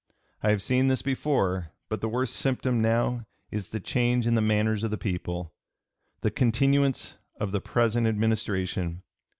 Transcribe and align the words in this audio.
I 0.41 0.49
have 0.49 0.63
seen 0.63 0.87
this 0.87 1.03
before; 1.03 1.73
but 1.87 2.01
the 2.01 2.09
worst 2.09 2.35
symptom 2.35 2.81
now 2.81 3.27
is 3.51 3.67
the 3.67 3.79
change 3.79 4.25
in 4.25 4.33
the 4.33 4.41
(p. 4.41 4.47
300) 4.47 4.47
manners 4.63 4.83
of 4.83 4.89
the 4.89 4.97
people. 4.97 5.53
The 6.21 6.31
continuance 6.31 7.19
of 7.39 7.51
the 7.51 7.61
present 7.61 8.07
Administration 8.07 9.03